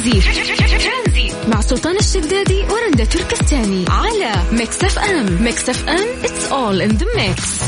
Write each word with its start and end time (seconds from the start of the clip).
ترانزيت 0.00 1.48
مع 1.48 1.60
سلطان 1.60 1.96
الشدادي 1.96 2.62
ورندا 2.62 3.04
تركستاني 3.04 3.84
على 3.88 4.32
Mix 4.52 4.84
FM. 4.84 5.42
Mix 5.44 5.68
FM 5.68 6.24
it's 6.24 6.52
all 6.52 6.82
in 6.82 6.90
the 6.90 7.06
mix 7.16 7.60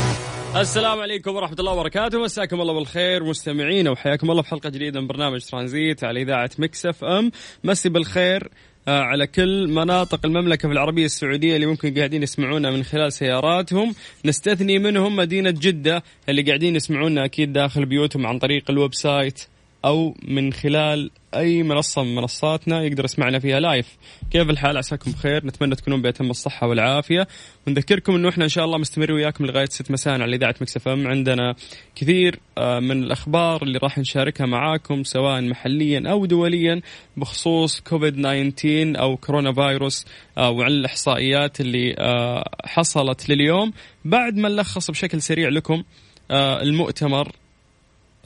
السلام 0.55 0.99
عليكم 0.99 1.35
ورحمة 1.35 1.55
الله 1.59 1.71
وبركاته. 1.71 2.23
مساكم 2.23 2.61
الله 2.61 2.73
بالخير 2.73 3.23
مستمعينا 3.23 3.91
وحياكم 3.91 4.31
الله 4.31 4.41
في 4.41 4.49
حلقة 4.49 4.69
جديدة 4.69 5.01
من 5.01 5.07
برنامج 5.07 5.41
ترانزيت 5.41 6.03
على 6.03 6.21
إذاعة 6.21 6.49
Mix 6.57 6.85
FM. 6.85 7.31
مسي 7.63 7.89
بالخير 7.89 8.49
آه، 8.87 9.01
على 9.01 9.27
كل 9.27 9.67
مناطق 9.67 10.25
المملكة 10.25 10.71
العربية 10.71 11.05
السعودية 11.05 11.55
اللي 11.55 11.65
ممكن 11.65 11.93
قاعدين 11.93 12.23
يسمعونا 12.23 12.71
من 12.71 12.83
خلال 12.83 13.13
سياراتهم. 13.13 13.95
نستثني 14.25 14.79
منهم 14.79 15.15
مدينة 15.15 15.51
جدة 15.51 16.03
اللي 16.29 16.41
قاعدين 16.41 16.75
يسمعونا 16.75 17.25
أكيد 17.25 17.53
داخل 17.53 17.85
بيوتهم 17.85 18.27
عن 18.27 18.39
طريق 18.39 18.63
ال 18.69 18.93
website. 18.93 19.43
أو 19.85 20.15
من 20.27 20.53
خلال 20.53 21.11
أي 21.35 21.63
منصة 21.63 22.03
من 22.03 22.15
منصاتنا 22.15 22.83
يقدر 22.83 23.05
يسمعنا 23.05 23.39
فيها 23.39 23.59
live. 23.59 23.97
كيف 24.31 24.49
الحال؟ 24.49 24.77
عساكم 24.77 25.11
بخير. 25.11 25.45
نتمنى 25.45 25.75
تكونون 25.75 26.01
بأتم 26.01 26.29
الصحة 26.29 26.67
والعافية. 26.67 27.27
ونذكركم 27.67 28.15
إنه 28.15 28.29
إحنا 28.29 28.43
إن 28.43 28.49
شاء 28.49 28.65
الله 28.65 28.77
مستمرين 28.77 29.11
وياكم 29.11 29.45
لغاية 29.45 29.65
6 29.65 29.91
مساء 29.91 30.21
على 30.21 30.35
إذاعة 30.35 30.55
Mix 30.61 30.87
FM. 30.87 31.07
عندنا 31.07 31.55
كثير 31.95 32.39
آه، 32.57 32.79
من 32.79 33.03
الأخبار 33.03 33.63
اللي 33.63 33.79
راح 33.83 33.97
نشاركها 33.97 34.45
معاكم 34.45 35.03
سواء 35.03 35.41
محليا 35.41 36.03
أو 36.11 36.25
دوليا 36.25 36.81
بخصوص 37.17 37.79
كوفيد 37.79 38.13
19 38.13 38.99
أو 38.99 39.17
corona 39.17 39.53
virus 39.53 40.05
آه، 40.37 40.49
وعن 40.49 40.71
الإحصائيات 40.71 41.61
اللي 41.61 41.95
آه، 41.99 42.49
حصلت 42.65 43.29
لليوم. 43.29 43.73
بعد 44.05 44.37
ما 44.37 44.49
نلخص 44.49 44.91
بشكل 44.91 45.21
سريع 45.21 45.49
لكم 45.49 45.83
المؤتمر 46.31 47.31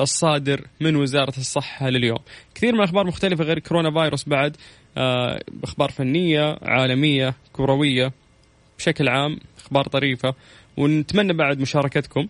الصادر 0.01 0.67
من 0.81 0.95
وزارة 0.95 1.33
الصحة 1.37 1.89
لليوم. 1.89 2.19
كثير 2.55 2.73
من 2.73 2.79
الأخبار 2.79 3.07
مختلفة 3.07 3.43
غير 3.43 3.59
كورونا 3.59 3.91
فيروس 3.91 4.29
بعد. 4.29 4.57
آه، 4.97 5.39
أخبار 5.63 5.91
فنية 5.91 6.57
عالمية 6.61 7.33
كروية 7.53 8.11
بشكل 8.77 9.09
عام 9.09 9.39
أخبار 9.57 9.87
طريفة. 9.87 10.33
ونتمنى 10.77 11.33
بعد 11.33 11.59
مشاركتكم. 11.59 12.27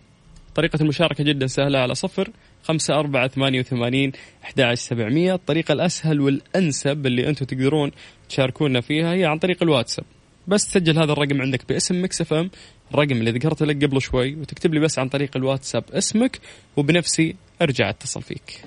طريقة 0.54 0.78
المشاركة 0.82 1.24
جدا 1.24 1.46
سهلة 1.46 1.78
على 1.78 1.94
صفر 1.94 2.30
خمسة 2.62 2.94
أربعة 2.94 3.28
ثمانية 3.28 3.60
وثمانين 3.60 4.12
أحد 4.44 4.74
سبعمية. 4.74 5.34
الطريقة 5.34 5.72
الأسهل 5.72 6.20
والأنسب 6.20 7.06
اللي 7.06 7.28
أنتم 7.28 7.46
تقدرون 7.46 7.90
تشاركونا 8.28 8.80
فيها 8.80 9.14
هي 9.14 9.24
عن 9.24 9.38
طريق 9.38 9.62
الواتساب. 9.62 10.04
بس 10.48 10.66
تسجل 10.66 10.98
هذا 10.98 11.12
الرقم 11.12 11.42
عندك 11.42 11.68
باسم 11.68 12.04
Mix 12.04 12.20
FM. 12.20 12.50
الرقم 12.94 13.12
اللي 13.12 13.30
ذكرته 13.30 13.66
لك 13.66 13.84
قبل 13.84 14.02
شوي 14.02 14.34
وتكتب 14.34 14.74
لي 14.74 14.80
بس 14.80 14.98
عن 14.98 15.08
طريق 15.08 15.30
الواتساب 15.36 15.84
اسمك 15.92 16.40
وبنفسي 16.76 17.36
أرجع 17.62 17.90
أتصل 17.90 18.22
فيك. 18.22 18.62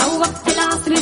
أو 0.00 0.20
وقت 0.20 0.48
العصر 0.48 0.92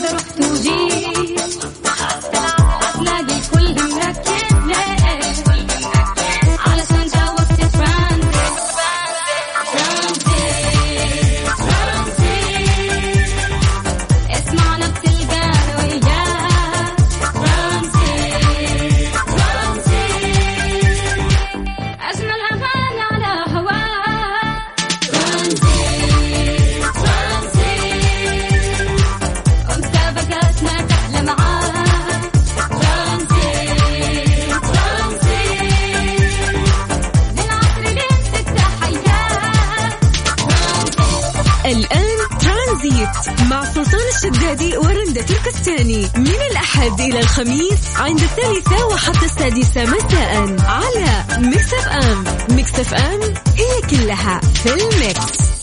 الشدادي 44.24 44.76
ورندة 44.76 45.22
تركستاني 45.22 46.08
من 46.16 46.40
الأحد 46.50 47.00
إلى 47.00 47.20
الخميس 47.20 47.96
عند 47.96 48.20
الثالثة 48.20 48.86
وحتى 48.86 49.24
السادسة 49.24 49.84
مساء 49.84 50.56
على 50.60 51.24
Mix 51.38 51.74
FM 51.74 52.24
Mix 52.56 52.80
FM 52.80 53.80
it's 53.90 54.19
all 54.19 54.40
in 54.40 54.74
the 54.74 55.08
mix. 55.08 55.54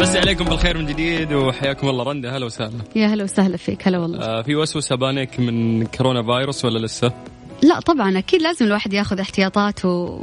بس 0.00 0.16
عليكم 0.16 0.44
بالخير 0.44 0.78
من 0.78 0.86
جديد 0.86 1.32
وحياكم 1.32 1.88
الله. 1.88 2.04
رندا 2.04 2.36
هلا 2.36 2.46
وسهلا. 2.46 2.78
يا 2.96 3.06
هلا 3.06 3.24
وسهلا 3.24 3.56
فيك. 3.56 3.88
هلا 3.88 3.98
والله. 3.98 4.18
آه 4.18 4.42
في 4.42 4.56
وسوسة 4.56 4.96
panic 4.96 5.40
من 5.40 5.86
كورونا 5.86 6.22
فايروس 6.22 6.64
ولا 6.64 6.78
لسه؟ 6.78 7.29
لا 7.62 7.80
طبعا 7.80 8.18
أكيد 8.18 8.42
لازم 8.42 8.66
الواحد 8.66 8.92
ياخذ 8.92 9.20
احتياطاته 9.20 10.18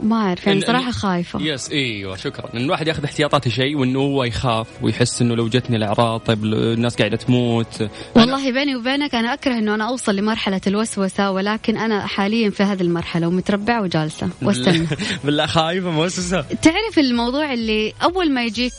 ما 0.00 0.16
أعرف 0.16 0.46
يعني 0.46 0.60
صراحة 0.60 0.90
خايفة. 0.90 1.40
يس 1.42 1.70
إيوه 1.70 2.16
شكرا. 2.16 2.54
إن 2.54 2.60
الواحد 2.60 2.88
ياخذ 2.88 3.04
احتياطاته 3.04 3.50
شيء 3.50 3.76
وإنه 3.76 3.98
هو 3.98 4.24
يخاف 4.24 4.66
ويحس 4.82 5.22
إنه 5.22 5.34
لو 5.34 5.48
جتني 5.48 5.76
الأعراض 5.76 6.20
طيب 6.20 6.44
الناس 6.44 6.96
قاعدة 6.96 7.16
تموت. 7.16 7.88
والله 8.16 8.52
بيني 8.52 8.76
وبينك 8.76 9.14
أنا 9.14 9.34
أكره 9.34 9.58
إنه 9.58 9.74
أنا 9.74 9.88
أوصل 9.88 10.16
لمرحلة 10.16 10.60
الوسوسة 10.66 11.30
ولكن 11.30 11.76
أنا 11.76 12.06
حاليا 12.06 12.50
في 12.50 12.62
هذه 12.62 12.80
المرحلة 12.80 13.28
ومتربعة 13.28 13.82
وجالسة 13.82 14.28
واستنى. 14.42 14.86
بالله 15.24 15.46
خايفة 15.46 15.90
موسوسة. 15.90 16.40
تعرف 16.62 16.98
الموضوع 16.98 17.52
اللي 17.52 17.92
أول 18.02 18.32
ما 18.32 18.44
يجيك 18.44 18.72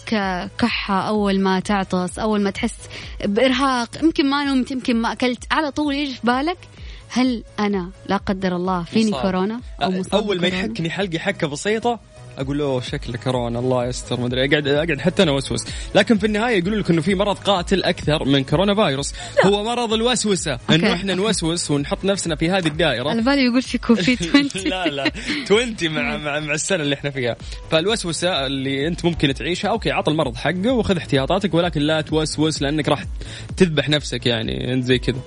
كحة 0.58 1.08
أول 1.08 1.40
ما 1.40 1.60
تعطس 1.60 2.20
أول 2.20 2.42
ما 2.42 2.50
تحس 2.50 2.76
بإرهاق 3.26 3.90
يمكن 4.04 4.30
ما 4.30 4.44
نمت 4.44 4.72
يمكن 4.72 4.96
ما 4.96 5.12
أكلت 5.12 5.44
على 5.52 5.72
طول 5.72 5.96
يجي 5.96 6.14
في 6.14 6.20
بالك 6.24 6.58
هل 7.14 7.44
أنا 7.60 7.90
لا 8.10 8.18
قدر 8.18 8.56
الله 8.56 8.84
فيني 8.84 9.12
مصاب. 9.12 9.22
كورونا 9.22 9.62
أو 9.84 9.92
مصاب 9.92 10.24
أول 10.24 10.42
ما 10.42 10.48
يحكني 10.48 10.90
حلقي 10.90 11.20
حكة 11.20 11.48
بسيطة 11.48 12.00
أقول 12.38 12.58
له 12.58 12.82
شكله 12.82 13.18
كورونا 13.18 13.60
الله 13.60 13.86
يستر 13.86 14.20
ما 14.20 14.26
أدري 14.26 14.46
أقعد 14.46 14.68
أقعد 14.68 15.00
حتى 15.00 15.24
أنا 15.24 15.32
وسوس. 15.32 15.66
لكن 15.96 16.18
في 16.18 16.26
النهاية 16.26 16.58
يقولوا 16.58 16.80
لك 16.80 16.90
إنه 16.90 17.02
في 17.02 17.16
مرض 17.16 17.36
قاتل 17.36 17.84
أكثر 17.84 18.26
من 18.26 18.44
كورونا 18.44 18.76
فايروس 18.76 19.14
لا. 19.44 19.50
هو 19.50 19.64
مرض 19.64 19.94
الوسوسة 19.94 20.60
إنه 20.70 20.94
إحنا 20.94 21.14
نوسوس 21.16 21.72
ونحط 21.72 22.06
نفسنا 22.06 22.36
في 22.36 22.50
هذه 22.50 22.68
الدائرة. 22.68 23.10
على 23.10 23.22
بالي 23.22 23.46
يقول 23.46 23.62
في 23.62 23.78
كوفيد 23.78 24.18
20 24.22 24.50
لا 24.66 24.86
لا 24.86 25.12
20 25.46 25.76
مع 25.84 26.18
مع 26.18 26.40
مع 26.40 26.54
السنة 26.54 26.84
اللي 26.84 26.96
إحنا 26.96 27.10
فيها. 27.10 27.36
فالوسوسة 27.72 28.46
اللي 28.46 28.88
أنت 28.88 29.06
ممكن 29.06 29.34
تعيشها 29.34 29.70
okay 29.70 29.92
عط 29.92 30.10
المرض 30.10 30.36
حقه 30.36 30.72
وخذ 30.72 30.98
احتياطاتك 30.98 31.54
ولكن 31.54 31.82
لا 31.82 32.02
توسوس 32.02 32.62
لأنك 32.62 32.90
راح 32.90 33.06
تذبح 33.58 33.90
نفسك 33.90 34.26
يعني 34.26 34.74
انت 34.74 34.84
زي 34.86 35.00
كذا. 35.00 35.20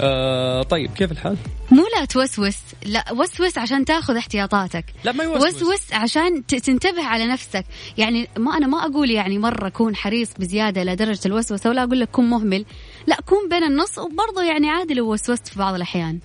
آه 0.00 0.62
طيب 0.62 0.90
كيف 0.92 1.12
الحال؟ 1.12 1.36
مو 1.70 1.84
لا 1.96 2.04
توسوس 2.04 2.56
لا 2.86 3.04
وسوس 3.12 3.58
عشان 3.58 3.84
تاخذ 3.84 4.16
احتياطاتك. 4.16 4.84
لا 5.04 5.12
ما 5.12 5.24
يوسوس. 5.24 5.62
وسوس 5.62 5.92
عشان 5.92 6.46
تنتبه 6.46 7.04
على 7.04 7.26
نفسك. 7.26 7.64
يعني 7.98 8.28
ما 8.38 8.56
أنا 8.56 8.66
ما 8.66 8.86
أقول 8.86 9.10
يعني 9.10 9.38
مرة 9.38 9.68
كون 9.68 9.96
حريص 9.96 10.30
بزيادة 10.38 10.84
لدرجه 10.84 11.20
الوسوسة 11.26 11.70
ولا 11.70 11.82
أقول 11.82 12.00
لك 12.00 12.08
كن 12.10 12.24
مهمل. 12.24 12.64
لا 13.06 13.16
كون 13.26 13.48
بين 13.48 13.64
النص 13.64 13.98
وبرضه 13.98 14.42
يعني 14.42 14.70
عادي 14.70 14.94
لو 14.94 15.12
وسوست 15.12 15.48
في 15.48 15.58
بعض 15.58 15.74
الأحيان. 15.74 16.20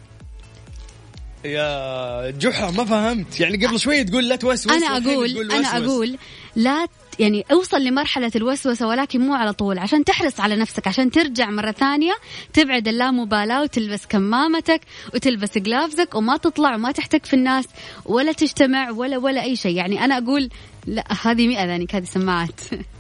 يا 1.47 2.31
جحا 2.31 2.72
ما 2.72 2.85
فهمت. 2.85 3.40
يعني 3.40 3.66
قبل 3.66 3.80
شوي 3.80 4.03
تقول 4.03 4.30
لا 4.30 4.35
توسوس 4.35 4.72
أنا 4.72 4.97
أقول 4.97 5.52
أنا 5.52 5.78
أقول 5.78 6.18
لا 6.56 6.88
يعني 7.19 7.46
أوصل 7.52 7.81
لمرحلة 7.81 8.31
الوسوسة 8.35 8.88
ولكن 8.88 9.22
مو 9.22 9.34
على 9.34 9.53
طول 9.53 9.80
عشان 9.80 10.03
تحرص 10.03 10.40
على 10.40 10.56
نفسك 10.56 10.88
عشان 10.88 11.12
ترجع 11.12 11.50
مرة 11.50 11.72
ثانية 11.72 12.13
تبعد 12.53 12.88
اللامبالاة 12.88 13.62
وتلبس 13.62 14.05
كمامتك 14.05 14.82
وتلبس 15.14 15.58
جلافزك 15.58 16.16
وما 16.16 16.38
تطلع 16.38 16.76
وما 16.76 16.91
تحتك 16.91 17.26
في 17.26 17.34
الناس 17.34 17.66
ولا 18.05 18.32
تجتمع 18.32 18.91
ولا 18.91 19.17
ولا 19.17 19.44
أي 19.44 19.55
شيء. 19.55 19.76
يعني 19.76 20.05
أنا 20.05 20.17
أقول 20.17 20.49
لا 20.85 21.03
هذه 21.22 21.47
مئة 21.47 21.66
ذانك 21.66 21.96
هذه 21.96 22.05
سماعات. 22.05 22.61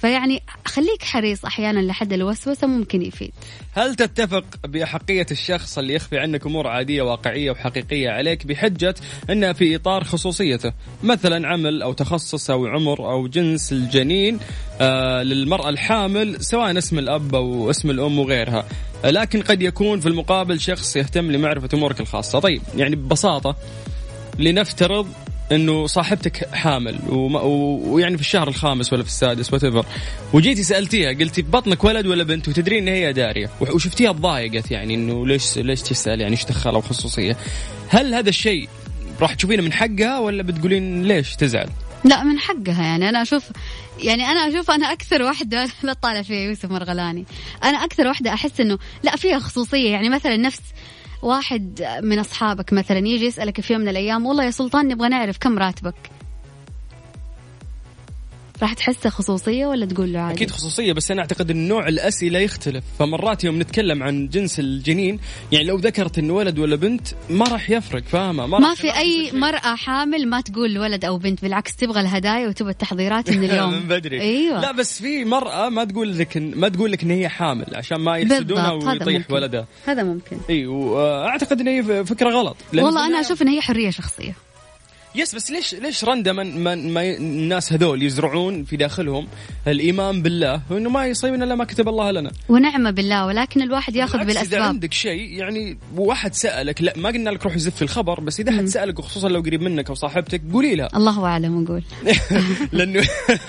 فيعني 0.00 0.42
خليك 0.64 1.02
حريص 1.02 1.44
أحيانا 1.44 1.80
لحد 1.80 2.12
الوسوسة 2.12 2.66
ممكن 2.66 3.02
يفيد. 3.02 3.32
هل 3.72 3.94
تتفق 3.94 4.44
باحقيه 4.64 5.26
الشخص 5.30 5.78
اللي 5.78 5.94
يخفي 5.94 6.18
عنك 6.18 6.46
أمور 6.46 6.66
عادية 6.66 7.02
واقعية 7.02 7.50
وحقيقية 7.50 8.10
عليك 8.10 8.46
بحجة 8.46 8.94
إنها 9.30 9.52
في 9.52 9.76
إطار 9.76 10.04
خصوصيته، 10.04 10.72
مثلا 11.02 11.48
عمل 11.48 11.82
أو 11.82 11.92
تخصص 11.92 12.50
أو 12.50 12.66
عمر 12.66 13.10
أو 13.12 13.28
جنس 13.28 13.72
الجنين 13.72 14.38
آه 14.80 15.22
للمرأة 15.22 15.68
الحامل 15.68 16.44
سواء 16.44 16.78
اسم 16.78 16.98
الأب 16.98 17.34
أو 17.34 17.70
اسم 17.70 17.90
الأم 17.90 18.18
وغيرها، 18.18 18.68
لكن 19.04 19.42
قد 19.42 19.62
يكون 19.62 20.00
في 20.00 20.08
المقابل 20.08 20.60
شخص 20.60 20.96
يهتم 20.96 21.30
لمعرفة 21.32 21.68
أمورك 21.74 22.00
الخاصة، 22.00 22.38
طيب 22.38 22.62
يعني 22.76 22.96
ببساطة 22.96 23.56
لنفترض 24.38 25.08
إنه 25.52 25.86
صاحبتك 25.86 26.54
حامل 26.54 26.98
ويعني 27.08 28.16
في 28.16 28.22
الشهر 28.22 28.48
الخامس 28.48 28.92
ولا 28.92 29.02
في 29.02 29.08
السادس 29.08 29.52
وات 29.52 29.84
وجيتي 30.32 30.62
سألتيها 30.62 31.12
قلتي 31.12 31.42
بطنك 31.42 31.84
ولد 31.84 32.06
ولا 32.06 32.24
بنت؟ 32.24 32.48
وتدرين 32.48 32.88
إن 32.88 32.94
هي 32.94 33.12
دارية. 33.12 33.50
وشفتيها 33.60 34.12
تضايقت 34.12 34.70
يعني 34.70 34.94
إنه 34.94 35.26
ليش 35.26 35.58
ليش 35.58 35.82
تسأل؟ 35.82 36.20
يعني 36.20 36.32
إيش 36.32 36.44
دخلها 36.44 36.80
خصوصية؟ 36.80 37.36
هل 37.88 38.14
هذا 38.14 38.28
الشيء 38.28 38.68
راح 39.20 39.34
تشوفينه 39.34 39.62
من 39.62 39.72
حقها 39.72 40.18
ولا 40.18 40.42
بتقولين 40.42 41.02
ليش 41.02 41.36
تزعل؟ 41.36 41.68
لا 42.04 42.24
من 42.24 42.38
حقها 42.38 42.82
يعني. 42.82 43.08
أنا 43.08 43.22
أشوف 43.22 43.44
يعني 44.02 44.26
أنا 44.26 44.48
أشوف 44.48 44.70
أنا 44.70 44.92
أكثر 44.92 45.22
واحدة 45.22 45.68
لا 45.82 45.92
تطالع 45.92 46.22
فيها 46.22 46.48
يوسف 46.48 46.70
مرغلاني. 46.70 47.24
أنا 47.64 47.84
أكثر 47.84 48.06
واحدة 48.06 48.32
أحس 48.32 48.60
إنه 48.60 48.78
لا 49.02 49.16
فيها 49.16 49.38
خصوصية. 49.38 49.90
يعني 49.90 50.08
مثلا 50.08 50.36
نفس 50.36 50.60
واحد 51.22 51.98
من 52.02 52.18
أصحابك 52.18 52.72
مثلا 52.72 52.98
يجي 52.98 53.26
يسألك 53.26 53.60
في 53.60 53.72
يوم 53.72 53.82
من 53.82 53.88
الأيام 53.88 54.26
والله 54.26 54.44
يا 54.44 54.50
سلطان 54.50 54.88
نبغى 54.88 55.08
نعرف 55.08 55.38
كم 55.38 55.58
راتبك؟ 55.58 56.17
راح 58.62 58.72
تحسه 58.72 59.10
خصوصية 59.10 59.66
ولا 59.66 59.86
تقول 59.86 60.12
له 60.12 60.20
عادي؟ 60.20 60.34
أكيد 60.34 60.50
خصوصية 60.50 60.92
بس 60.92 61.10
أنا 61.10 61.20
أعتقد 61.20 61.50
أن 61.50 61.68
نوع 61.68 61.88
الأسئلة 61.88 62.38
يختلف. 62.38 62.84
فمرات 62.98 63.44
يوم 63.44 63.58
نتكلم 63.62 64.02
عن 64.02 64.28
جنس 64.28 64.60
الجنين 64.60 65.18
يعني 65.52 65.64
لو 65.64 65.76
ذكرت 65.76 66.18
أنه 66.18 66.32
ولد 66.34 66.58
ولا 66.58 66.76
بنت 66.76 67.08
ما 67.30 67.44
راح 67.44 67.70
يفرق 67.70 68.02
فاهمة؟ 68.02 68.46
ما, 68.46 68.58
ما 68.58 68.74
في 68.74 68.96
أي 68.96 69.32
مرأة 69.32 69.74
حامل 69.74 70.28
ما 70.28 70.40
تقول 70.40 70.78
ولد 70.78 71.04
أو 71.04 71.18
بنت 71.18 71.42
بالعكس 71.42 71.76
تبغى 71.76 72.00
الهدايا 72.00 72.48
وتبغى 72.48 72.70
التحضيرات 72.70 73.30
من 73.30 73.44
اليوم. 73.50 73.72
من 73.72 73.88
بدري. 73.88 74.20
أيوة. 74.20 74.60
لا 74.60 74.72
بس 74.72 75.02
في 75.02 75.24
مرأة 75.24 75.68
ما 75.68 75.84
تقول 75.84 76.18
لك 76.18 76.36
ما 76.36 76.68
تقول 76.68 76.92
لك 76.92 77.02
أن 77.02 77.10
هي 77.10 77.28
حامل 77.28 77.66
عشان 77.74 77.96
ما 78.00 78.16
يحسدونها 78.16 78.70
ويطيح 78.72 79.30
ولدها 79.30 79.66
هذا 79.86 80.02
ممكن. 80.02 80.36
إي 80.50 80.66
وأعتقد 80.66 81.60
إن 81.60 81.68
هي 81.68 82.04
فكرة 82.04 82.30
غلط. 82.30 82.56
والله 82.74 83.06
أنا 83.06 83.20
أشوف 83.20 83.42
إن 83.42 83.48
هي 83.48 83.60
حرية 83.60 83.90
شخصية. 83.90 84.32
يس 85.14 85.34
بس 85.34 85.50
ليش 85.50 85.74
ليش 85.74 86.04
رندا 86.04 86.32
من, 86.32 86.64
من 86.64 86.92
ما 86.92 87.02
الناس 87.02 87.72
هذول 87.72 88.02
يزرعون 88.02 88.64
في 88.64 88.76
داخلهم 88.76 89.28
الإيمان 89.66 90.22
بالله؟ 90.22 90.62
وانه 90.70 90.90
ما 90.90 91.06
يصيبنا 91.06 91.44
إلا 91.44 91.54
ما 91.54 91.64
كتب 91.64 91.88
الله 91.88 92.10
لنا. 92.10 92.30
ونعمة 92.48 92.90
بالله 92.90 93.26
ولكن 93.26 93.62
الواحد 93.62 93.96
ياخذ 93.96 94.18
بالاسباب 94.18 94.60
إذا 94.60 94.62
عندك 94.62 94.92
شيء 94.92 95.32
يعني 95.32 95.78
واحد 95.96 96.34
سألك 96.34 96.82
لا 96.82 96.92
ما 96.96 97.08
قلنا 97.08 97.30
لك 97.30 97.44
روح 97.44 97.58
زف 97.58 97.82
الخبر 97.82 98.20
بس 98.20 98.40
إذا 98.40 98.52
حد 98.52 98.64
سألك 98.66 98.98
وخصوصا 98.98 99.28
لو 99.28 99.40
قريب 99.40 99.62
منك 99.62 99.88
أو 99.88 99.94
صاحبتك 99.94 100.42
قولي 100.52 100.74
لها. 100.74 100.88
الله 100.96 101.24
أعلم 101.26 101.62
نقول 101.62 101.82
لأنه 102.72 103.02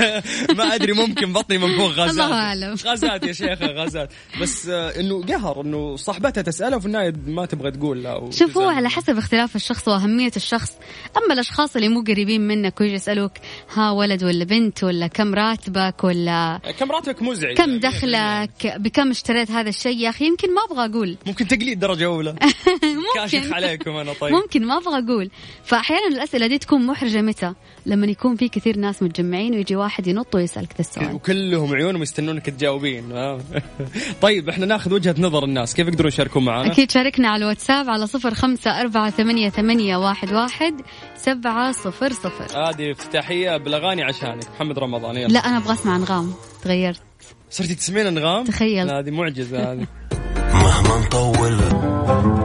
ما 0.58 0.76
أدري 0.76 0.94
ممكن 0.94 1.34
بطني 1.34 1.58
من 1.58 1.78
فوق 1.78 1.90
غازات. 1.92 2.10
الله 2.26 2.34
أعلم. 2.34 2.76
غازات 2.86 3.24
يا 3.24 3.34
شيخة 3.34 3.66
غازات. 3.66 4.14
بس 4.42 4.68
آه، 4.70 5.00
إنه 5.00 5.24
قهر 5.26 5.62
إنه 5.62 5.96
صاحبتها 5.96 6.42
تسالها 6.42 6.78
وفي 6.78 6.86
النهاية 6.86 7.14
ما 7.28 7.46
تبغى 7.46 7.72
تقول 7.72 8.04
لا. 8.04 8.30
شوفوا 8.32 8.72
على 8.72 8.90
حسب 8.90 9.18
اختلاف 9.18 9.56
الشخص 9.56 9.88
وأهمية 9.88 10.32
الشخص. 10.36 10.74
أما 11.18 11.36
الأشخاص 11.50 11.76
اللي 11.76 11.90
مو 11.90 12.02
قريبين 12.02 12.42
منك 12.42 12.82
ويجي 12.82 12.94
يسألوك 12.94 13.32
ها 13.74 13.92
ولد 13.92 14.24
ولا 14.24 14.46
بنت 14.46 14.84
ولا 14.84 15.08
كم 15.08 15.36
راتبك 15.36 16.04
ولا 16.04 16.60
كم 16.80 16.92
راتبك 16.92 17.22
مزعج 17.22 17.56
كم 17.58 17.70
يعني 17.70 17.80
دخلك 17.80 18.78
بكم 18.80 19.10
اشتريت 19.10 19.52
هذا 19.52 19.70
الشيء 19.70 19.98
يا 19.98 20.10
أخي؟ 20.10 20.26
يمكن 20.26 20.54
ما 20.54 20.62
أبغى 20.70 20.86
أقول. 20.86 21.18
ممكن 21.28 21.48
تقليد 21.48 21.80
درجة 21.80 22.06
أولى. 22.06 22.36
كاشخ 23.16 23.54
عليكم 23.54 23.92
أنا 23.92 24.14
طيب. 24.14 24.34
ممكن 24.34 24.66
ما 24.66 24.78
أبغى 24.78 25.00
أقول. 25.00 25.30
فأحيانا 25.64 26.08
الأسئلة 26.08 26.48
دي 26.48 26.58
تكون 26.58 26.86
محرجة 26.86 27.22
متى؟ 27.22 27.54
لما 27.86 28.08
يكون 28.08 28.36
في 28.36 28.50
كثير 28.50 28.78
ناس 28.78 29.04
متجمعين 29.04 29.54
ويجي 29.54 29.76
واحد 29.76 30.08
ينط 30.08 30.36
ويسألك 30.36 30.74
ذا 30.74 30.80
السؤال. 30.80 31.16
وكلهم 31.16 31.76
عيونهم 31.76 32.02
يستنونك 32.02 32.46
تجاوبين. 32.46 33.10
طيب 34.22 34.50
إحنا 34.50 34.66
ناخذ 34.66 34.94
وجهة 34.94 35.16
نظر 35.20 35.44
الناس. 35.44 35.74
كيف 35.74 35.88
يقدرون 35.88 36.08
يشاركون 36.08 36.46
معنا 36.46 36.72
أكيد 36.72 36.92
شاركنا 36.92 37.28
على 37.30 37.44
الواتساب 37.44 37.90
على 37.90 38.08
صفر 38.08 38.34
خمسة 38.34 38.82
أربعة 38.82 39.10
ثمانية, 39.10 39.50
ثمانية 39.50 39.98
واحد, 39.98 40.34
واحد 40.34 40.82
سبعة 41.16 41.39
صفر 41.72 42.14
صفر. 42.14 42.70
هذه 42.70 42.92
افتتاحية 42.92 43.58
بالأغاني 43.58 44.04
عشانك 44.04 44.44
محمد 44.56 44.80
رمضان 44.80 45.16
يلا. 45.16 45.28
لا 45.28 45.40
أنا 45.40 45.58
أبغى 45.58 45.74
أسمع 45.74 45.96
أنغام. 45.96 46.34
تغيرت. 46.64 47.02
صرتي 47.50 47.76
تسمعين 47.76 48.08
أنغام؟ 48.08 48.44
تخيل. 48.44 48.90
هذه 48.90 49.12
معجزة 49.12 49.72
هذه. 49.72 49.88
مهما 50.54 51.06
نطول. 51.06 52.39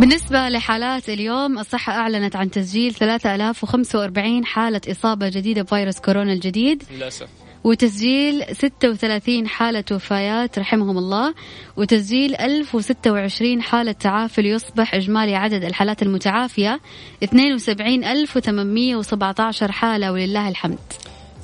بالنسبة 0.00 0.48
لحالات 0.48 1.08
اليوم 1.08 1.58
الصحة 1.58 1.92
أعلنت 1.92 2.36
عن 2.36 2.50
تسجيل 2.50 2.94
3045 2.94 4.44
حالة 4.44 4.80
إصابة 4.90 5.28
جديدة 5.28 5.62
بفيروس 5.62 5.98
كورونا 5.98 6.32
الجديد. 6.32 6.82
للأسف. 6.90 7.28
وتسجيل 7.64 8.44
36 8.52 9.48
حالة 9.48 9.84
وفيات 9.92 10.58
رحمهم 10.58 10.98
الله. 10.98 11.34
وتسجيل 11.76 12.36
1026 12.36 13.62
حالة 13.62 13.92
تعافي 13.92 14.42
ليصبح 14.42 14.94
إجمالي 14.94 15.34
عدد 15.34 15.64
الحالات 15.64 16.02
المتعافية 16.02 16.80
72817 17.22 19.72
حالة 19.72 20.12
ولله 20.12 20.48
الحمد. 20.48 20.78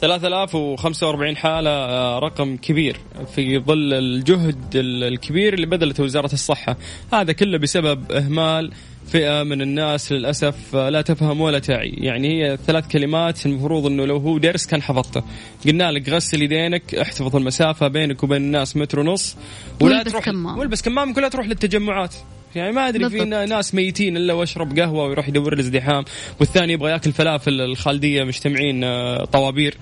3045 0.00 1.36
حالة 1.36 1.70
آه، 1.70 2.18
رقم 2.18 2.56
كبير 2.56 2.96
في 3.34 3.58
ظل 3.58 3.92
الجهد 3.92 4.70
الكبير 4.74 5.54
اللي 5.54 5.66
بذلته 5.66 6.02
وزارة 6.02 6.32
الصحة. 6.32 6.76
هذا 7.12 7.32
كله 7.32 7.58
بسبب 7.58 8.12
إهمال 8.12 8.72
فئة 9.06 9.42
من 9.42 9.62
الناس 9.62 10.12
للأسف 10.12 10.76
آه، 10.76 10.88
لا 10.88 11.02
تفهم 11.02 11.40
ولا 11.40 11.58
تعي. 11.58 11.88
يعني 11.88 12.28
هي 12.28 12.58
ثلاث 12.66 12.88
كلمات 12.88 13.46
المفروض 13.46 13.86
أنه 13.86 14.04
لو 14.04 14.16
هو 14.16 14.38
درس 14.38 14.66
كان 14.66 14.82
حفظته. 14.82 15.22
قلنا 15.66 15.92
لك 15.92 16.08
غسل 16.08 16.42
يدينك 16.42 16.94
احتفظ 16.94 17.36
المسافة 17.36 17.88
بينك 17.88 18.22
وبين 18.22 18.42
الناس 18.42 18.76
متر 18.76 19.00
ونص 19.00 19.36
ولا 19.80 20.02
تروح 20.02 20.24
كمام. 20.24 20.58
والبس 20.58 20.82
كمام 20.82 21.12
كلها 21.12 21.28
تروح 21.28 21.46
للتجمعات. 21.46 22.14
يعني 22.54 22.72
ما 22.72 22.88
أدري 22.88 23.10
في 23.10 23.24
ناس 23.24 23.74
ميتين 23.74 24.16
إلا 24.16 24.34
واشرب 24.34 24.78
قهوة 24.78 25.04
ويروح 25.06 25.28
يدور 25.28 25.52
الازدحام 25.52 26.04
والثاني 26.40 26.72
يبغى 26.72 26.90
ياكل 26.90 27.12
فلافل 27.12 27.60
الخالدية 27.60 28.24
مجتمعين 28.24 28.84
آه، 28.84 29.24
طوابير. 29.24 29.74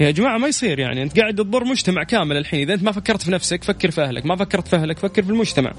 يا 0.00 0.10
جماعة 0.10 0.38
ما 0.38 0.48
يصير 0.48 0.78
يعني 0.78 1.02
أنت 1.02 1.20
قاعد 1.20 1.34
تضر 1.34 1.64
مجتمع 1.64 2.02
كامل 2.02 2.36
الحين. 2.36 2.60
إذا 2.60 2.74
أنت 2.74 2.82
ما 2.82 2.92
فكرت 2.92 3.22
في 3.22 3.30
نفسك 3.30 3.64
فكر 3.64 3.90
في 3.90 4.02
أهلك 4.02 4.26
ما 4.26 4.36
فكرت 4.36 4.68
في 4.68 4.76
أهلك 4.76 4.98
فكر 4.98 5.22
في 5.22 5.30
المجتمع. 5.30 5.72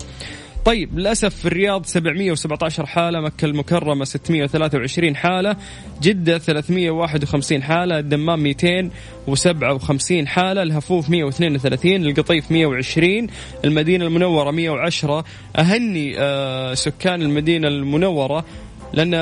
طيب 0.65 0.99
للأسف 0.99 1.35
في 1.35 1.45
الرياض 1.45 1.85
717 1.85 2.85
حالة 2.85 3.19
مكة 3.19 3.45
المكرمة 3.45 4.05
623 4.05 5.15
حالة 5.15 5.55
جدة 6.01 6.37
351 6.37 7.63
حالة 7.63 7.99
الدمام 7.99 8.43
257 8.43 10.27
حالة 10.27 10.63
الهفوف 10.63 11.09
132 11.09 11.95
القطيف 12.05 12.51
120 12.51 13.27
المدينة 13.65 14.05
المنورة 14.05 14.51
110 14.51 15.25
أهني 15.55 16.15
آه، 16.19 16.73
سكان 16.73 17.21
المدينة 17.21 17.67
المنورة 17.67 18.45
لأن 18.93 19.13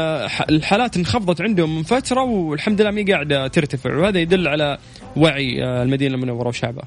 الحالات 0.50 0.98
انخفضت 0.98 1.42
عندهم 1.42 1.76
من 1.76 1.84
فترة 1.84 2.22
والحمد 2.24 2.82
لله 2.82 2.92
مي 2.92 3.04
قاعدة 3.04 3.48
ترتفع 3.48 3.96
وهذا 3.96 4.20
يدل 4.20 4.48
على 4.48 4.78
وعي 5.18 5.64
آه، 5.64 5.84
المدينة 5.84 6.16
المنورة 6.16 6.48
وشعبها. 6.48 6.84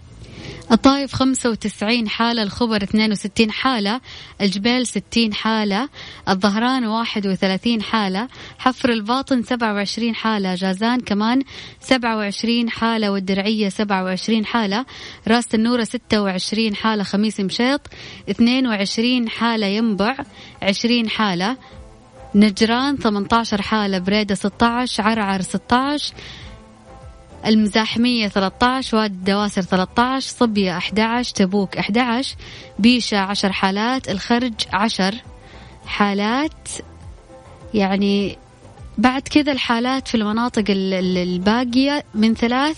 الطائف 0.72 1.12
95 1.14 2.08
حالة 2.08 2.42
الخبر 2.42 2.82
62 2.82 3.50
حالة 3.50 4.00
الجبال 4.40 4.86
60 4.86 5.34
حالة 5.34 5.88
الظهران 6.28 6.86
31 6.86 7.82
حالة 7.82 8.28
حفر 8.58 8.88
الباطن 8.92 9.42
27 9.42 10.14
حالة 10.14 10.54
جازان 10.54 11.00
كمان 11.00 11.42
27 11.80 12.70
حالة 12.70 13.10
والدرعية 13.10 13.68
27 13.68 14.46
حالة 14.46 14.86
راس 15.28 15.54
النورة 15.54 15.84
26 15.84 16.74
حالة 16.74 17.02
خميس 17.02 17.40
مشيط 17.40 17.80
22 18.30 19.28
حالة 19.28 19.66
ينبع 19.66 20.16
20 20.62 21.08
حالة 21.08 21.56
نجران 22.34 22.96
18 22.96 23.62
حالة 23.62 23.98
بريدة 23.98 24.34
16 24.34 25.02
عرعر 25.02 25.40
16 25.42 26.14
المزاحمية 27.46 28.28
13 28.28 28.96
وادي 28.96 29.14
الدواسر 29.14 29.62
13 29.62 30.28
صبية 30.28 30.76
11 30.76 31.34
تبوك 31.34 31.76
11 31.76 32.36
بيشة 32.78 33.18
10 33.18 33.52
حالات 33.52 34.10
الخرج 34.10 34.52
10 34.72 35.14
حالات. 35.86 36.68
يعني 37.74 38.38
بعد 38.98 39.22
كذا 39.22 39.52
الحالات 39.52 40.08
في 40.08 40.14
المناطق 40.14 40.64
الباقية 40.68 42.04
من 42.14 42.34
ثلاث 42.34 42.76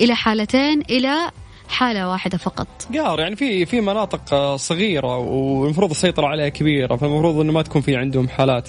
إلى 0.00 0.14
حالتين 0.14 0.80
إلى 0.90 1.30
حالة 1.68 2.08
واحدة 2.10 2.38
فقط. 2.38 2.68
قار 2.98 3.20
يعني 3.20 3.36
في 3.36 3.66
في 3.66 3.80
مناطق 3.80 4.56
صغيرة 4.56 5.18
والمفروض 5.18 5.90
السيطرة 5.90 6.26
عليها 6.26 6.48
كبيرة 6.48 6.96
فالمفروض 6.96 7.40
إنه 7.40 7.52
ما 7.52 7.62
تكون 7.62 7.82
في 7.82 7.96
عندهم 7.96 8.28
حالات. 8.28 8.68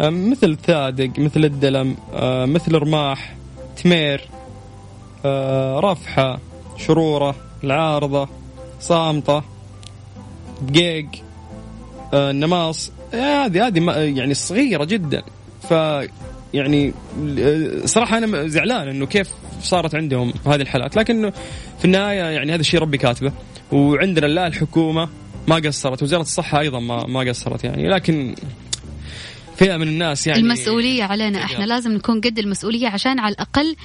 مثل 0.00 0.56
ثادق 0.56 1.18
مثل 1.18 1.44
الدلم 1.44 1.96
مثل 2.54 2.74
رماح 2.74 3.34
تمير. 3.82 4.28
رفحة 5.80 6.38
شرورة 6.76 7.34
العارضة 7.64 8.28
صامطه 8.80 9.44
دقيق 10.62 11.06
آه 12.14 12.32
نماص 12.32 12.92
هذه 13.12 13.66
هذه 13.66 13.92
يعني 13.92 14.34
صغيرة 14.34 14.84
جدا. 14.84 15.22
ف 15.68 15.70
يعني 16.54 16.94
آه، 17.38 17.86
صراحة 17.86 18.18
أنا 18.18 18.48
زعلان 18.48 18.88
إنه 18.88 19.06
كيف 19.06 19.30
صارت 19.62 19.94
عندهم 19.94 20.32
هذه 20.46 20.60
الحالات. 20.60 20.96
لكن 20.96 21.32
في 21.78 21.84
النهاية 21.84 22.22
يعني 22.22 22.54
هذا 22.54 22.60
الشيء 22.60 22.80
ربي 22.80 22.98
كاتبه. 22.98 23.32
وعندنا 23.72 24.26
لا 24.26 24.46
الحكومة 24.46 25.08
ما 25.48 25.56
قصرت. 25.56 26.02
وزارة 26.02 26.22
الصحة 26.22 26.60
أيضا 26.60 26.80
ما 26.80 27.06
ما 27.06 27.20
قصرت 27.20 27.64
يعني. 27.64 27.88
لكن 27.88 28.34
فئة 29.56 29.76
من 29.76 29.88
الناس 29.88 30.26
يعني 30.26 30.40
المسؤولية 30.40 31.04
علينا. 31.04 31.44
إحنا 31.44 31.64
لازم 31.64 31.92
نكون 31.92 32.20
قد 32.20 32.38
المسؤولية 32.38 32.88
عشان 32.88 33.18
على 33.18 33.32
الأقل 33.32 33.76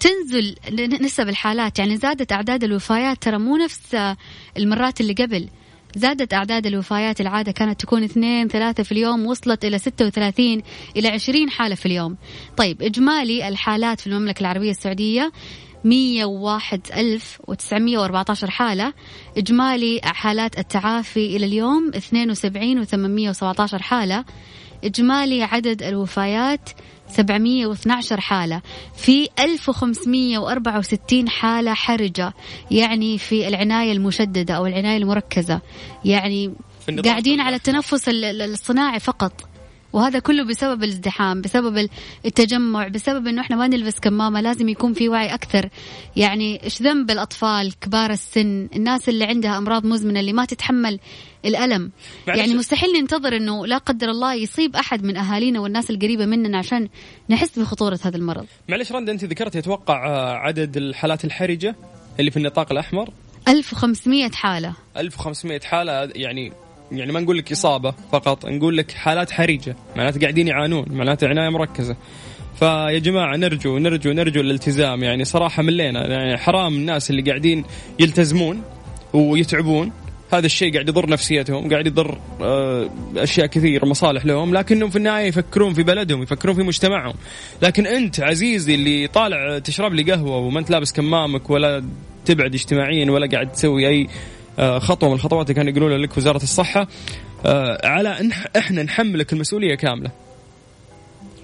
تنزل 0.00 0.54
نسب 1.00 1.28
الحالات. 1.28 1.78
يعني 1.78 1.96
زادت 1.96 2.32
أعداد 2.32 2.64
الوفيات. 2.64 3.22
ترى 3.22 3.38
مو 3.38 3.56
نفس 3.56 3.96
المرات 4.56 5.00
اللي 5.00 5.12
قبل. 5.12 5.48
زادت 5.96 6.34
أعداد 6.34 6.66
الوفيات. 6.66 7.20
العادة 7.20 7.52
كانت 7.52 7.80
تكون 7.80 8.04
اثنين 8.04 8.48
ثلاثة 8.48 8.82
في 8.82 8.92
اليوم 8.92 9.26
وصلت 9.26 9.64
إلى 9.64 9.78
36 9.78 10.62
إلى 10.96 11.08
20 11.08 11.50
حالة 11.50 11.74
في 11.74 11.86
اليوم. 11.86 12.16
طيب 12.56 12.82
إجمالي 12.82 13.48
الحالات 13.48 14.00
في 14.00 14.06
المملكة 14.06 14.40
العربية 14.40 14.70
السعودية 14.70 15.32
101 15.84 16.80
ألف 16.96 17.38
و914 17.50 18.44
حالة. 18.44 18.92
إجمالي 19.36 20.00
حالات 20.04 20.58
التعافي 20.58 21.36
إلى 21.36 21.46
اليوم 21.46 21.90
72 21.94 22.84
و817 22.86 23.74
حالة. 23.76 24.24
إجمالي 24.84 25.42
عدد 25.42 25.82
الوفيات 25.82 26.70
712 27.08 28.20
حالة 28.20 28.62
في 28.96 29.28
1564 29.38 31.28
حالة 31.28 31.74
حرجة 31.74 32.32
يعني 32.70 33.18
في 33.18 33.48
العناية 33.48 33.92
المشددة 33.92 34.54
أو 34.54 34.66
العناية 34.66 34.96
المركزة. 34.96 35.60
يعني 36.04 36.54
قاعدين 37.04 37.40
على 37.40 37.56
التنفس 37.56 38.08
الصناعي 38.08 39.00
فقط. 39.00 39.57
وهذا 39.92 40.18
كله 40.18 40.44
بسبب 40.44 40.84
الازدحام 40.84 41.40
بسبب 41.40 41.88
التجمع 42.26 42.88
بسبب 42.88 43.26
إنه 43.26 43.40
إحنا 43.40 43.56
ما 43.56 43.66
نلبس 43.68 44.00
كمامة 44.00 44.40
لازم 44.40 44.68
يكون 44.68 44.92
في 44.92 45.08
وعي 45.08 45.34
أكثر. 45.34 45.68
يعني 46.16 46.64
إيش 46.64 46.82
ذنب 46.82 47.10
الأطفال 47.10 47.78
كبار 47.80 48.10
السن؟ 48.10 48.68
الناس 48.76 49.08
اللي 49.08 49.24
عندها 49.24 49.58
أمراض 49.58 49.86
مزمنة 49.86 50.20
اللي 50.20 50.32
ما 50.32 50.44
تتحمل 50.44 50.98
الألم. 51.44 51.90
يعني 52.26 52.54
مستحيل 52.54 52.92
ننتظر 53.00 53.36
إنه 53.36 53.66
لا 53.66 53.78
قدر 53.78 54.10
الله 54.10 54.34
يصيب 54.34 54.76
أحد 54.76 55.04
من 55.04 55.16
أهالينا 55.16 55.60
والناس 55.60 55.90
القريبة 55.90 56.26
مننا 56.26 56.58
عشان 56.58 56.88
نحس 57.30 57.58
بخطورة 57.58 57.98
هذا 58.02 58.16
المرض. 58.16 58.46
معلش 58.68 58.92
رندا 58.92 59.12
أنت 59.12 59.24
ذكرت 59.24 59.56
أتوقع 59.56 60.06
آه، 60.06 60.34
عدد 60.34 60.76
الحالات 60.76 61.24
الحرجة 61.24 61.76
اللي 62.20 62.30
في 62.30 62.36
النطاق 62.36 62.72
الأحمر؟ 62.72 63.10
1500 63.48 64.30
حالة. 64.30 64.72
1500 64.96 65.60
حالة 65.60 65.92
يعني 66.14 66.52
يعني 66.92 67.12
ما 67.12 67.20
نقول 67.20 67.38
لك 67.38 67.52
إصابة 67.52 67.94
فقط 68.12 68.46
نقول 68.46 68.76
لك 68.76 68.90
حالات 68.90 69.30
حرجة 69.30 69.76
معناته 69.96 70.20
قاعدين 70.20 70.48
يعانون 70.48 70.86
معناته 70.90 71.28
عناية 71.28 71.48
مركزة. 71.48 71.96
فيا 72.58 72.98
جماعة 72.98 73.36
نرجو 73.36 73.78
نرجو 73.78 74.12
نرجو 74.12 74.40
الالتزام 74.40 75.02
يعني 75.02 75.24
صراحة 75.24 75.62
ملينا 75.62 76.06
يعني 76.06 76.38
حرام 76.38 76.74
الناس 76.74 77.10
اللي 77.10 77.22
قاعدين 77.22 77.64
يلتزمون 77.98 78.62
ويتعبون. 79.12 79.92
هذا 80.32 80.46
الشيء 80.46 80.72
قاعد 80.72 80.88
يضر 80.88 81.10
نفسيتهم 81.10 81.70
قاعد 81.70 81.86
يضر 81.86 82.18
آه، 82.40 82.90
أشياء 83.16 83.46
كثير 83.46 83.86
مصالح 83.86 84.26
لهم 84.26 84.54
لكنهم 84.54 84.90
في 84.90 84.96
النهاية 84.96 85.26
يفكرون 85.26 85.74
في 85.74 85.82
بلدهم 85.82 86.22
يفكرون 86.22 86.54
في 86.54 86.62
مجتمعهم. 86.62 87.14
لكن 87.62 87.86
أنت 87.86 88.20
عزيزي 88.20 88.74
اللي 88.74 89.06
طالع 89.06 89.58
تشرب 89.58 89.94
لي 89.94 90.12
قهوة 90.12 90.36
وما 90.36 90.60
أنت 90.60 90.70
لابس 90.70 90.92
كمامك 90.92 91.50
ولا 91.50 91.84
تبعد 92.24 92.54
اجتماعيا 92.54 93.10
ولا 93.10 93.26
قاعد 93.26 93.52
تسوي 93.52 93.88
أي 93.88 94.08
خطوة 94.58 95.08
من 95.08 95.14
الخطوات 95.14 95.50
اللي 95.50 95.54
كانوا 95.54 95.70
يقولونها 95.70 95.98
لك 95.98 96.16
وزارة 96.16 96.42
الصحة 96.42 96.88
آه، 97.46 97.86
على 97.86 98.20
إن 98.20 98.32
إحنا 98.56 98.82
نحملك 98.82 99.32
المسؤولية 99.32 99.74
كاملة. 99.74 100.10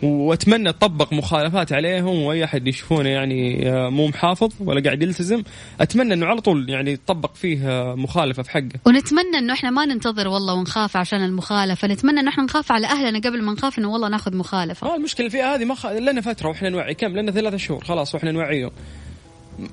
وأتمنى 0.03 0.73
تطبق 0.73 1.13
مخالفات 1.13 1.73
عليهم 1.73 2.23
وأي 2.23 2.45
أحد 2.45 2.67
يشوفونه 2.69 3.09
يعني 3.09 3.71
آه، 3.71 3.89
مو 3.89 4.07
محافظ 4.09 4.53
ولا 4.61 4.83
قاعد 4.83 5.03
يلتزم. 5.03 5.43
أتمنى 5.81 6.15
إنه 6.15 6.27
على 6.27 6.41
طول 6.41 6.71
يعني 6.71 6.97
تطبق 6.97 7.35
فيه 7.35 7.59
مخالفة 7.97 8.43
في 8.43 8.51
حقه. 8.51 8.81
ونتمنى 8.87 9.39
إنه 9.39 9.53
إحنا 9.53 9.71
ما 9.71 9.85
ننتظر 9.87 10.29
والله 10.29 10.55
ونخاف 10.55 10.97
عشان 10.97 11.25
المخالفة. 11.25 11.89
نتمنى 11.89 12.21
انه 12.21 12.31
إحنا 12.31 12.45
نخاف 12.45 12.73
على 12.73 12.87
أهلنا 12.87 13.19
قبل 13.19 13.43
ما 13.43 13.53
نخاف 13.53 13.79
إنه 13.79 13.89
والله 13.93 14.09
ناخذ 14.09 14.37
مخالفة. 14.37 14.87
آه 14.87 14.97
المشكلة 14.97 15.29
فيها 15.29 15.55
هذه 15.55 15.65
ما 15.65 15.75
خ... 15.75 15.87
لنا 15.87 16.21
فترة 16.21 16.49
وإحنا 16.49 16.69
نوعي 16.69 16.95
كم؟ 16.95 17.17
لنا 17.17 17.33
ثلاثة 17.33 17.57
شهور 17.57 17.85
خلاص 17.85 18.15
وإحنا 18.15 18.33
نوعيهم. 18.33 18.71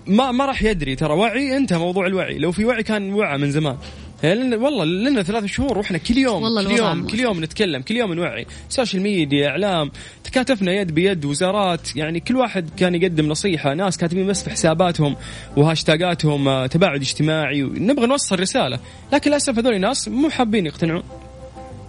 ما 0.08 0.32
ما 0.32 0.46
راح 0.46 0.64
يدري 0.64 0.96
ترى. 0.96 1.14
وعي 1.14 1.58
انتهى 1.58 1.80
موضوع 1.80 2.08
الوعي. 2.08 2.38
لو 2.38 2.52
في 2.52 2.66
وعي 2.66 2.84
كان 2.84 3.14
وعى 3.14 3.38
من 3.38 3.52
زمان. 3.52 3.78
يعني 4.24 4.56
والله 4.56 4.86
لنا 4.86 5.24
ثلاث 5.24 5.46
شهور 5.46 5.78
وإحنا 5.78 5.98
كل 5.98 6.18
يوم 6.18 6.44
والله 6.44 6.64
كل 6.64 6.72
يوم 6.72 7.08
كل 7.08 7.20
يوم 7.20 7.44
نتكلم 7.44 7.82
كل 7.82 7.98
يوم 7.98 8.14
نوعي. 8.14 8.46
social 8.70 9.04
media 9.04 9.48
إعلام 9.50 9.92
تكاتفنا 10.24 10.72
يد 10.72 10.92
بيد 10.92 11.26
وزارات. 11.26 11.96
يعني 11.96 12.20
كل 12.20 12.36
واحد 12.36 12.70
كان 12.78 12.96
يقدم 12.96 13.28
نصيحة. 13.28 13.74
ناس 13.74 13.98
كاتبين 13.98 14.28
بس 14.28 14.44
في 14.44 14.50
حساباتهم 14.50 15.16
وهاشتاجاتهم 15.58 16.48
آه، 16.48 16.68
تباعد 16.68 17.02
اجتماعي. 17.02 17.62
نبغى 17.62 18.06
نوصل 18.06 18.40
رسالة. 18.40 18.80
لكن 19.14 19.30
للأسف 19.30 19.58
هذول 19.58 19.80
ناس 19.80 20.08
مو 20.08 20.30
حابين 20.30 20.66
يقتنعون. 20.66 21.04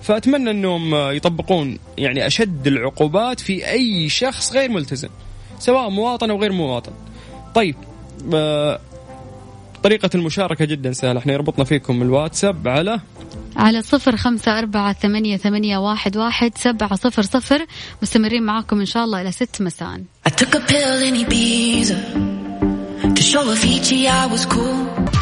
فأتمنى 0.02 0.50
أنهم 0.50 0.94
آه، 0.94 1.12
يطبقون 1.12 1.78
يعني 1.98 2.26
أشد 2.26 2.66
العقوبات 2.66 3.40
في 3.40 3.70
أي 3.70 4.08
شخص 4.08 4.52
غير 4.52 4.70
ملتزم. 4.70 5.08
سواء 5.58 5.90
مواطن 5.90 6.30
أو 6.30 6.40
غير 6.40 6.52
مواطن. 6.52 6.92
طيب 7.54 7.76
آه، 8.34 8.80
طريقة 9.82 10.10
المشاركة 10.14 10.64
جدا 10.64 10.92
سهلة. 10.92 11.18
إحنا 11.18 11.32
يربطنا 11.32 11.64
فيكم 11.64 12.02
الواتساب 12.02 12.68
على 12.68 13.00
على 13.56 13.82
صفر 13.82 14.16
خمسة 14.16 14.58
أربعة 14.58 14.92
ثمانية, 14.92 15.36
ثمانية 15.36 15.78
واحد, 15.78 16.16
واحد 16.16 16.52
سبعة 16.56 16.94
صفر 16.94 17.22
صفر. 17.22 17.66
مستمرين 18.02 18.42
معاكم 18.42 18.80
إن 18.80 18.86
شاء 18.86 19.04
الله 19.04 19.20
إلى 19.20 19.32
ست 19.32 19.62
مساء. 19.62 20.02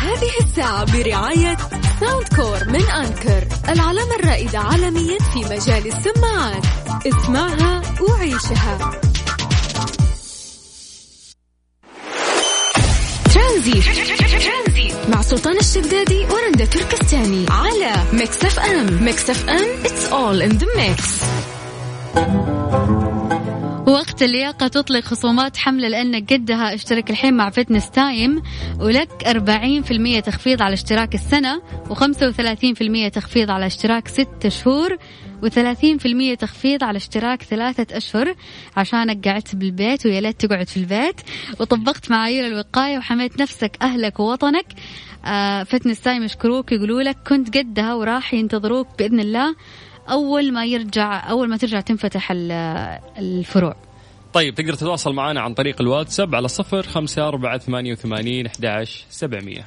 هذه 0.03 0.31
الساعة 0.41 0.99
برعاية 0.99 1.57
Soundcore 2.01 2.69
من 2.69 2.83
Anker 2.91 3.49
العلامة 3.69 4.15
الرائدة 4.21 4.59
عالميا 4.59 5.19
في 5.19 5.39
مجال 5.39 5.87
السماعات. 5.87 6.65
اسمعها 7.07 7.83
وعيشها. 8.09 9.10
ترانزيت. 13.71 14.95
مع 15.09 15.23
سلطان 15.23 15.57
الشدادي 15.57 16.25
ورندا 16.25 16.65
تركستاني 16.65 17.47
على 17.51 17.93
Mix 18.13 18.45
FM 18.45 19.05
Mix 19.05 19.31
FM 19.31 19.83
it's 19.85 20.13
all 20.13 20.51
in 20.51 20.59
the 20.59 20.67
mix. 20.79 21.25
وقت 23.89 24.23
اللياقة 24.23 24.69
تطلق 24.69 25.01
خصومات 25.01 25.57
حملة 25.57 25.89
لأنك 25.89 26.33
قدها 26.33 26.75
اشترك 26.75 27.11
الحين 27.11 27.35
مع 27.35 27.51
Fitness 27.51 27.91
Time 27.91 28.43
ولك 28.81 29.09
40% 29.27 30.21
تخفيض 30.21 30.63
على 30.63 30.75
اشتراك 30.75 31.15
السنة 31.15 31.63
و35% 31.91 33.11
تخفيض 33.13 33.51
على 33.51 33.67
اشتراك 33.67 34.09
6 34.09 34.49
شهور. 34.49 34.97
و30% 35.45 36.39
تخفيض 36.39 36.85
على 36.85 36.97
اشتراك 36.97 37.43
ثلاثة 37.43 37.97
أشهر 37.97 38.35
عشانك 38.77 39.29
قعدت 39.29 39.57
بالبيت 39.57 40.07
ويا 40.07 40.21
ليت 40.21 40.47
تقعد 40.47 40.69
في 40.69 40.77
البيت. 40.77 41.21
وطبقت 41.61 42.11
معايير 42.11 42.47
الوقاية 42.47 42.99
وحميت 42.99 43.41
نفسك 43.41 43.77
أهلك 43.83 44.21
ووطنك. 44.21 44.67
آه 45.25 45.63
Fitness 45.63 46.01
Time 46.01 46.23
يشكروك 46.23 46.73
يقولوا 46.73 47.03
لك 47.03 47.17
كنت 47.29 47.59
قدها 47.59 47.95
وراح 47.95 48.35
ينتظروك 48.35 48.87
بإذن 48.99 49.21
الله. 49.21 49.57
أول 50.11 50.53
ما 50.53 50.65
يرجع 50.65 51.31
أول 51.31 51.49
ما 51.49 51.57
ترجع 51.57 51.81
تنفتح 51.81 52.33
الفروع. 53.19 53.77
طيب 54.33 54.55
تقدر 54.55 54.75
تتواصل 54.75 55.13
معنا 55.13 55.41
عن 55.41 55.55
طريق 55.55 55.81
الواتساب 55.81 56.35
على 56.35 56.49
صفر 56.49 56.83
خمسة 56.83 57.29
أربعة 57.29 57.59
ثمانية 57.59 57.93
وثمانين 57.93 58.47
أحد 58.47 58.85
سبعمية. 59.11 59.67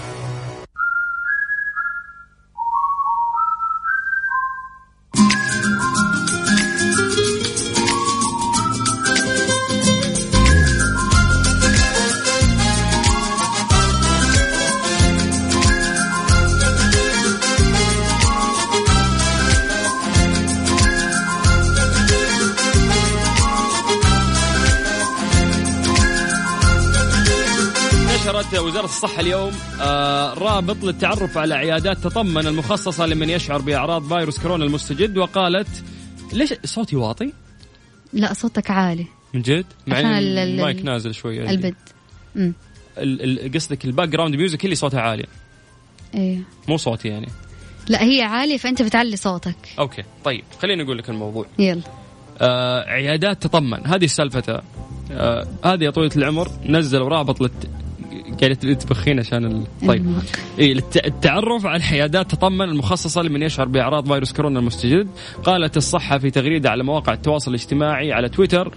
الصحة 28.91 29.19
اليوم 29.21 29.51
آه 29.81 30.33
رابط 30.33 30.83
للتعرف 30.83 31.37
على 31.37 31.53
عيادات 31.55 31.97
تطمن 31.97 32.47
المخصصة 32.47 33.05
لمن 33.05 33.29
يشعر 33.29 33.61
بأعراض 33.61 34.07
فيروس 34.07 34.39
كورونا 34.39 34.65
المستجد 34.65 35.17
وقالت 35.17 35.83
ليش 36.33 36.53
صوتي 36.65 36.95
واطي؟ 36.95 37.33
لا 38.13 38.33
صوتك 38.33 38.71
عالي. 38.71 39.05
من 39.33 39.41
جد؟ 39.41 39.65
مع 39.87 39.97
عشان 39.97 40.09
المايك 40.11 40.85
نازل 40.85 41.13
شوي. 41.13 41.49
ال 41.49 41.54
bed. 41.54 41.75
ال- 42.35 42.53
ال- 42.97 43.51
قصدك 43.53 43.85
ال 43.85 44.09
background 44.09 44.35
music 44.35 44.65
اللي 44.65 44.75
صوتها 44.75 45.01
عالي. 45.01 45.25
أيوه 46.15 46.41
مو 46.67 46.77
صوتي 46.77 47.07
يعني. 47.07 47.27
لا 47.87 48.03
هي 48.03 48.21
عالية 48.21 48.57
فأنت 48.57 48.81
بتعلي 48.81 49.15
صوتك. 49.17 49.55
أوكي 49.79 50.03
طيب 50.23 50.43
خليني 50.61 50.83
أقول 50.83 50.97
لك 50.97 51.09
الموضوع. 51.09 51.45
يلا. 51.59 51.81
آه 52.41 52.83
عيادات 52.89 53.43
تطمن. 53.43 53.87
هذه 53.87 54.05
سالفتها 54.05 54.63
آه 55.11 55.47
هذه 55.65 55.83
يا 55.83 55.89
طويلة 55.89 56.15
العمر 56.15 56.49
نزلوا 56.65 57.09
رابط 57.09 57.41
للت... 57.41 57.69
قاعدة 58.41 58.73
تبخين 58.73 59.19
عشان 59.19 59.45
ال... 59.45 59.63
طيب. 59.87 60.05
إيه 60.59 60.73
التعرف 61.05 61.65
على 61.65 61.83
العيادات 61.83 62.31
تطمن 62.31 62.61
المخصصة 62.61 63.21
لمن 63.21 63.41
يشعر 63.43 63.67
بأعراض 63.67 64.07
فيروس 64.07 64.33
كورونا 64.33 64.59
المستجد. 64.59 65.07
قالت 65.43 65.77
الصحة 65.77 66.17
في 66.17 66.29
تغريدة 66.31 66.69
على 66.69 66.83
مواقع 66.83 67.13
التواصل 67.13 67.51
الاجتماعي 67.51 68.13
على 68.13 68.29
تويتر 68.29 68.73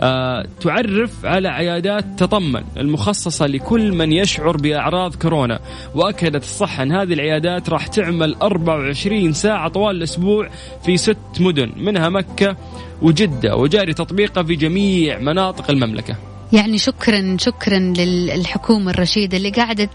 آه 0.00 0.46
تعرف 0.60 1.24
على 1.24 1.48
عيادات 1.48 2.04
تطمن 2.18 2.62
المخصصة 2.76 3.46
لكل 3.46 3.92
من 3.92 4.12
يشعر 4.12 4.56
بأعراض 4.56 5.14
كورونا. 5.14 5.60
وأكدت 5.94 6.42
الصحة 6.42 6.82
أن 6.82 6.92
هذه 6.92 7.12
العيادات 7.12 7.70
راح 7.70 7.86
تعمل 7.86 8.34
24 8.34 9.32
ساعة 9.32 9.68
طوال 9.68 9.96
الأسبوع 9.96 10.50
في 10.84 10.96
ست 10.96 11.16
مدن 11.40 11.72
منها 11.76 12.08
مكة 12.08 12.56
وجدة. 13.02 13.56
وجاري 13.56 13.94
تطبيقها 13.94 14.42
في 14.42 14.54
جميع 14.54 15.18
مناطق 15.18 15.70
المملكة. 15.70 16.27
يعني 16.52 16.78
شكرا 16.78 17.36
شكرا 17.40 17.78
للحكومة 17.78 18.90
الرشيدة 18.90 19.36
اللي 19.36 19.50
قاعدة 19.50 19.90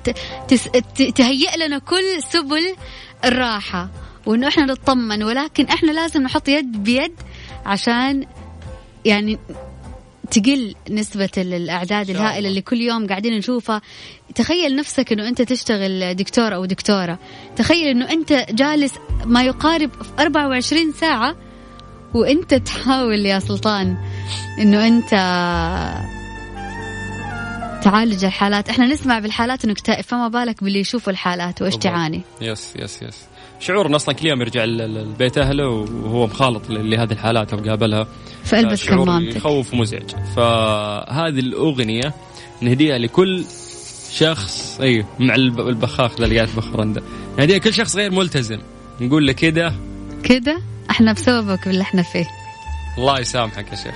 تس... 0.48 0.64
تهيئ 1.16 1.58
لنا 1.68 1.78
كل 1.80 2.24
سبل 2.30 2.76
الراحة. 3.26 3.90
وإنه 4.26 4.48
إحنا 4.48 4.66
نطمن 4.66 5.24
ولكن 5.24 5.66
إحنا 5.66 5.92
لازم 5.92 6.22
نحط 6.24 6.48
يد 6.48 6.84
بيد 6.84 7.12
عشان 7.66 8.26
يعني 9.06 9.40
تقل 10.32 10.76
نسبة 10.90 11.30
ال- 11.38 11.54
الأعداد 11.54 12.10
الهائلة. 12.10 12.50
اللي 12.50 12.62
كل 12.62 12.82
يوم 12.82 13.08
قاعدين 13.08 13.38
نشوفها. 13.38 13.82
تخيل 14.36 14.76
نفسك 14.76 15.12
أنه 15.12 15.28
أنت 15.28 15.42
تشتغل 15.42 16.16
دكتور 16.16 16.56
أو 16.56 16.66
دكتورة. 16.66 17.20
تخيل 17.56 17.88
أنه 17.88 18.12
أنت 18.12 18.46
جالس 18.50 18.94
ما 19.26 19.44
يقارب 19.44 19.90
24 20.20 20.92
ساعة 20.94 21.36
وأنت 22.14 22.54
تحاول 22.54 23.26
يا 23.26 23.40
سلطان 23.40 23.98
أنه 24.60 24.88
أنت 24.88 25.14
تعالج 27.84 28.26
الحالات. 28.26 28.70
إحنا 28.70 28.86
نسمع 28.86 29.20
بالحالات 29.20 29.64
انه 29.64 29.74
اكتئب 29.74 30.02
فما 30.04 30.28
بالك 30.28 30.64
باللي 30.64 30.80
يشوفوا 30.80 31.14
الحالات 31.14 31.62
وإيش. 31.62 31.76
تعاني. 31.78 32.22
yes 32.42 32.74
yes 32.76 33.02
yes. 33.02 33.18
شعور 33.60 33.96
أصلا 33.96 34.16
كل 34.16 34.28
يوم 34.28 34.42
يرجع 34.42 34.64
ل- 34.64 34.78
ل- 34.78 35.04
لبيت 35.12 35.38
أهله 35.38 35.68
وهو 35.70 36.28
مخالط 36.28 36.70
لهذه 36.70 37.12
الحالات 37.12 37.54
أو 37.54 37.60
قابلها. 37.60 38.08
فالبس 38.44 38.86
كمامتك. 38.90 39.36
يخوف 39.36 39.74
ومزعج 39.74 40.10
فهذه 40.36 41.40
الأغنية 41.40 42.14
نهديها 42.62 42.98
لكل 42.98 43.46
شخص 44.14 44.78
أيوه 44.82 45.06
مع 45.20 45.36
الب- 45.36 45.60
البخاخ 45.68 46.18
ذا 46.20 46.24
اللي 46.26 46.36
قاعد 46.36 46.50
يبخر 46.50 46.82
عنده 46.82 47.02
نهديها 47.38 47.58
لكل 47.58 47.74
شخص 47.74 47.96
غير 47.96 48.12
ملتزم. 48.12 48.60
نقول 49.02 49.28
له 49.28 49.34
كده. 49.34 49.74
كده 50.24 50.62
إحنا 50.90 51.14
بسببك 51.14 51.68
باللي 51.68 51.82
إحنا 51.82 52.02
فيه. 52.04 52.28
الله 52.98 53.20
يسامحك 53.20 53.72
يا 53.72 53.76
شيخ. 53.76 53.96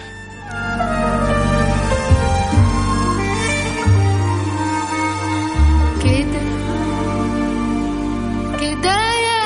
كده. 6.07 6.43
كده 8.61 8.97
يا 9.27 9.41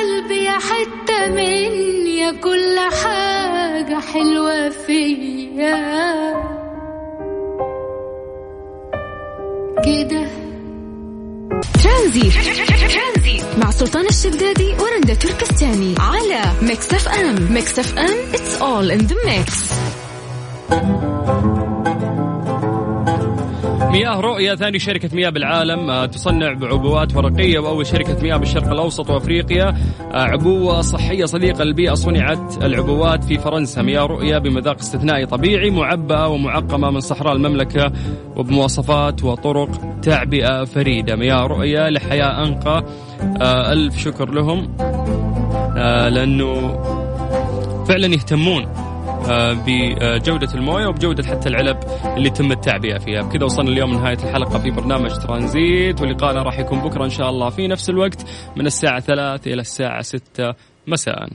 قلبي 0.00 0.44
يا 0.44 0.58
حتة 0.58 1.26
مني 1.30 2.18
يا 2.18 2.32
كل 2.32 2.78
حاجة 3.04 4.00
حلوة 4.00 4.68
فيا. 4.68 5.76
كده. 9.84 10.26
ترانزيت. 11.82 13.44
مع 13.58 13.70
سلطان 13.70 14.06
الشدادي 14.06 14.74
ورندا 14.80 15.14
تركستاني 15.14 15.94
على 15.98 16.42
Mix 16.62 16.92
FM. 16.94 17.52
Mix 17.52 17.78
FM 17.78 18.16
it's 18.32 18.60
all 18.60 18.90
in 18.98 19.02
the 19.08 19.16
mix. 19.28 19.72
مياه 23.96 24.20
رؤية 24.20 24.54
ثاني 24.54 24.78
شركة 24.78 25.08
مياه 25.12 25.30
بالعالم 25.30 25.90
آه، 25.90 26.06
تصنع 26.06 26.52
بعبوات 26.52 27.16
ورقية 27.16 27.58
وأول 27.58 27.86
شركة 27.86 28.22
مياه 28.22 28.36
بالشرق 28.36 28.68
الأوسط 28.68 29.10
وأفريقيا. 29.10 29.68
آه، 30.12 30.22
عبوة 30.22 30.80
صحية 30.80 31.24
صديقة 31.24 31.64
للبيئة 31.64 31.94
صنعت 31.94 32.64
العبوات 32.64 33.24
في 33.24 33.38
فرنسا. 33.38 33.82
مياه 33.82 34.06
رؤية 34.06 34.38
بمذاق 34.38 34.78
استثنائي 34.78 35.26
طبيعي 35.26 35.70
معبأة 35.70 36.28
ومعقمة 36.28 36.90
من 36.90 37.00
صحراء 37.00 37.32
المملكة 37.32 37.92
وبمواصفات 38.36 39.24
وطرق 39.24 40.00
تعبئة 40.02 40.64
فريدة. 40.64 41.16
مياه 41.16 41.46
رؤية 41.46 41.88
لحياة 41.88 42.44
أنقى. 42.44 42.84
آه، 43.42 43.72
ألف 43.72 43.98
شكر 43.98 44.30
لهم 44.30 44.76
لأنه 46.10 46.78
فعلا 47.88 48.06
يهتمون. 48.06 48.85
بجودة 49.66 50.54
الموية 50.54 50.86
وبجودة 50.86 51.22
حتى 51.22 51.48
العلب 51.48 51.78
اللي 52.16 52.30
تم 52.30 52.52
التعبئة 52.52 52.98
فيها. 52.98 53.22
بكذا 53.22 53.44
وصلنا 53.44 53.70
اليوم 53.70 53.92
لنهاية 53.92 54.18
الحلقة 54.18 54.58
في 54.58 54.70
برنامج 54.70 55.10
ترانزيت 55.18 56.00
ولقاءنا 56.00 56.42
راح 56.42 56.58
يكون 56.58 56.80
بكرة 56.80 57.04
إن 57.04 57.10
شاء 57.10 57.30
الله 57.30 57.50
في 57.50 57.68
نفس 57.68 57.90
الوقت 57.90 58.26
من 58.56 58.66
الساعة 58.66 59.00
ثلاث 59.00 59.46
إلى 59.46 59.60
الساعة 59.60 60.02
ستة. 60.02 60.54
مساءً. 60.86 61.28